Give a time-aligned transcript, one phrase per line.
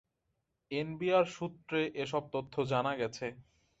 [0.71, 3.25] NBR সূত্রে এসব তথ্য জানা গেছে।